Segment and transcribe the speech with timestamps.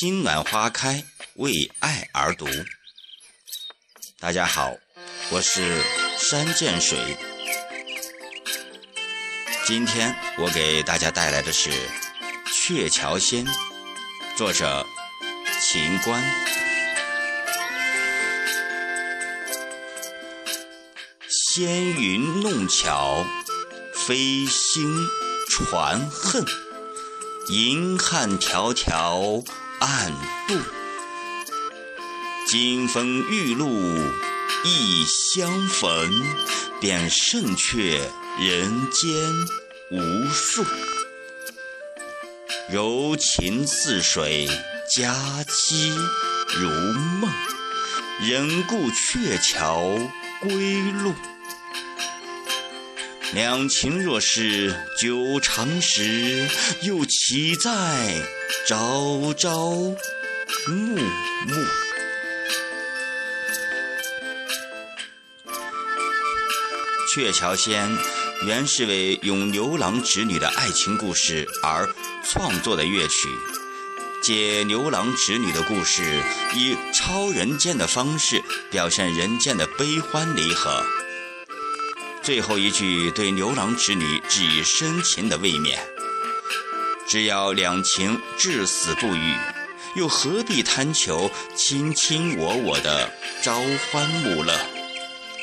[0.00, 1.04] 心暖花开，
[1.34, 2.46] 为爱而读。
[4.18, 4.72] 大家好，
[5.30, 5.82] 我是
[6.16, 7.18] 山涧水。
[9.66, 11.68] 今天我给大家带来的是
[12.50, 13.44] 《鹊桥仙》，
[14.38, 14.86] 作者
[15.60, 16.24] 秦观。
[21.28, 23.26] 仙云弄巧，
[24.06, 24.96] 飞星
[25.50, 26.42] 传恨。
[27.50, 29.44] 银汉迢迢
[29.80, 30.12] 暗
[30.46, 30.54] 度，
[32.46, 33.66] 金风玉露
[34.62, 36.22] 一相逢，
[36.80, 39.12] 便胜却人间
[39.90, 40.62] 无数。
[42.70, 44.46] 柔情似水，
[44.94, 45.90] 佳期
[46.58, 46.68] 如
[47.18, 47.30] 梦，
[48.20, 49.98] 人顾鹊桥
[50.42, 51.14] 归路。
[53.32, 56.48] 两情若是久长时，
[56.82, 58.20] 又岂在
[58.66, 59.96] 朝朝暮
[60.66, 61.54] 暮？
[67.14, 67.88] 《鹊桥仙》
[68.46, 71.88] 原是为咏牛郎织女的爱情故事而
[72.24, 73.28] 创作的乐曲，
[74.24, 76.20] 借牛郎织女的故事，
[76.56, 80.84] 以超人间的方式表现人间的悲欢离合。
[82.30, 85.76] 最后一句对牛郎织女致以深情的慰勉。
[87.08, 89.34] 只要两情至死不渝，
[89.96, 93.10] 又何必贪求卿卿我我的
[93.42, 94.56] 朝欢暮乐？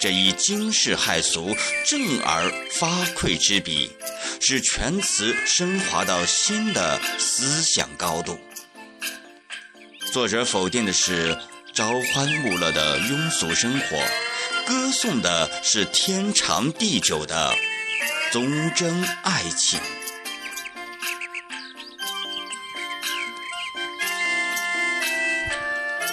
[0.00, 3.92] 这一惊世骇俗、正而发聩之笔，
[4.40, 8.40] 使全词升华到新的思想高度。
[10.12, 11.38] 作者否定的是
[11.72, 14.04] 朝欢暮乐的庸俗生活。
[14.66, 17.52] 歌颂的是天长地久的
[18.30, 19.80] 忠贞爱情。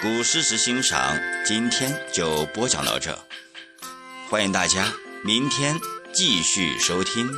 [0.00, 1.16] 古诗词欣赏，
[1.46, 3.16] 今天就播讲到这，
[4.28, 4.92] 欢迎大家
[5.22, 5.78] 明天
[6.12, 7.30] 继续收听。